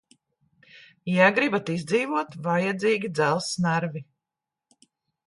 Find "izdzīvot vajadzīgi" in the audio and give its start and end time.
1.73-3.13